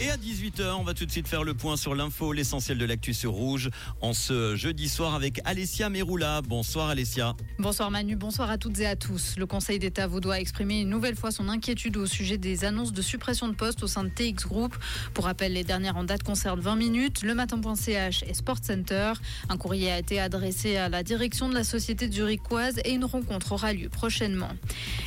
[0.00, 2.84] Et à 18h, on va tout de suite faire le point sur l'info, l'essentiel de
[2.84, 3.68] l'actu sur Rouge,
[4.00, 6.40] en ce jeudi soir avec Alessia Meroula.
[6.42, 7.34] Bonsoir Alessia.
[7.58, 9.34] Bonsoir Manu, bonsoir à toutes et à tous.
[9.36, 12.92] Le Conseil d'État vaudois a exprimé une nouvelle fois son inquiétude au sujet des annonces
[12.92, 14.76] de suppression de postes au sein de TX Group.
[15.14, 19.14] Pour rappel, les dernières en date concernent 20 minutes, le matin.ch et Sport Center.
[19.48, 23.50] Un courrier a été adressé à la direction de la société zurichoise et une rencontre
[23.50, 24.50] aura lieu prochainement.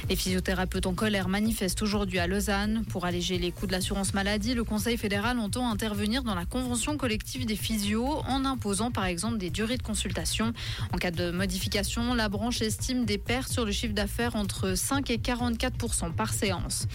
[0.10, 2.84] Les physiothérapeutes en colère manifestent aujourd'hui à Lausanne.
[2.90, 6.98] Pour alléger les coûts de l'assurance maladie, le Conseil fédéral entend intervenir dans la convention
[6.98, 10.54] collective des physios en imposant par exemple des durées de consultation.
[10.92, 15.10] En cas de modification, la branche estime des pertes sur le chiffre d'affaires entre 5
[15.12, 16.88] et 44% par séance.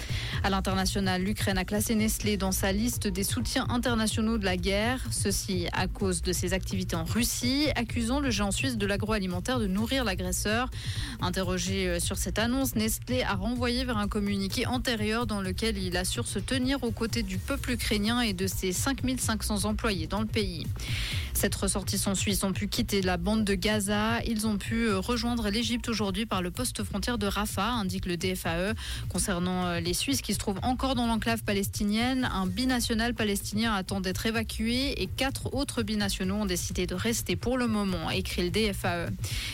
[0.43, 5.01] À l'international, l'Ukraine a classé Nestlé dans sa liste des soutiens internationaux de la guerre.
[5.11, 9.66] Ceci à cause de ses activités en Russie, accusant le géant suisse de l'agroalimentaire de
[9.66, 10.71] nourrir l'agresseur.
[11.21, 15.97] Interrogé euh, sur cette annonce, Nestlé a renvoyé vers un communiqué antérieur dans lequel il
[15.97, 20.27] assure se tenir aux côtés du peuple ukrainien et de ses 5500 employés dans le
[20.27, 20.66] pays.
[21.37, 24.23] Sept ressortissants suisses ont pu quitter la bande de Gaza.
[24.27, 28.16] Ils ont pu euh, rejoindre l'Égypte aujourd'hui par le poste frontière de Rafah, indique le
[28.16, 28.73] DFAE.
[29.10, 34.01] Concernant euh, les Suisses qui se trouvent encore dans l'enclave palestinienne, un binational palestinien attend
[34.01, 38.51] d'être évacué et quatre autres binationaux ont décidé de rester pour le moment, écrit le
[38.51, 39.10] DFAE.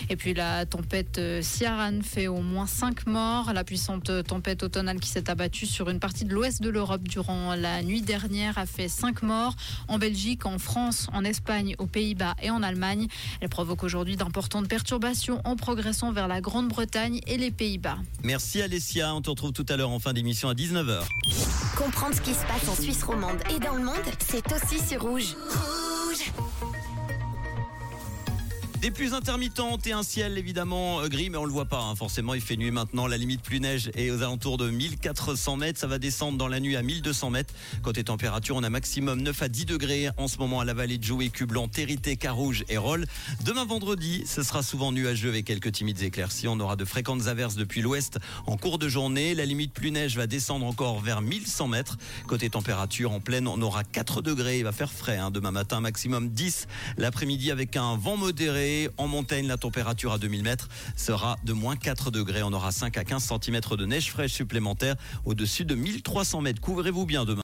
[0.08, 3.52] Et puis la tempête euh, Ciaran fait au moins cinq morts.
[3.52, 7.56] La puissante tempête automnale qui s'est abattue sur une partie de l'ouest de l'Europe durant
[7.56, 9.54] la nuit dernière a fait cinq morts
[9.88, 13.08] en Belgique, en France, en Espagne aux Pays-Bas et en Allemagne.
[13.40, 17.98] Elle provoque aujourd'hui d'importantes perturbations en progressant vers la Grande-Bretagne et les Pays-Bas.
[18.22, 21.02] Merci Alessia, on te retrouve tout à l'heure en fin d'émission à 19h.
[21.76, 25.02] Comprendre ce qui se passe en Suisse romande et dans le monde, c'est aussi sur
[25.02, 25.34] Rouge.
[25.48, 26.81] Rouge
[28.82, 31.78] Des pluies intermittentes et un ciel évidemment euh, gris, mais on le voit pas.
[31.78, 31.94] hein.
[31.94, 33.06] Forcément, il fait nuit maintenant.
[33.06, 35.78] La limite plus neige est aux alentours de 1400 mètres.
[35.78, 37.54] Ça va descendre dans la nuit à 1200 mètres.
[37.84, 40.98] Côté température, on a maximum 9 à 10 degrés en ce moment à la vallée
[40.98, 43.06] de Joué, Cublan, Territé, Carouge et Rolle.
[43.44, 46.48] Demain vendredi, ce sera souvent nuageux avec quelques timides éclaircies.
[46.48, 49.36] On aura de fréquentes averses depuis l'ouest en cours de journée.
[49.36, 51.98] La limite plus neige va descendre encore vers 1100 mètres.
[52.26, 54.58] Côté température, en pleine, on aura 4 degrés.
[54.58, 55.30] Il va faire frais hein.
[55.30, 56.66] demain matin, maximum 10
[56.96, 58.71] l'après-midi avec un vent modéré.
[58.96, 62.42] En montagne, la température à 2000 mètres sera de moins 4 degrés.
[62.42, 66.60] On aura 5 à 15 cm de neige fraîche supplémentaire au-dessus de 1300 mètres.
[66.60, 67.40] Couvrez-vous bien demain.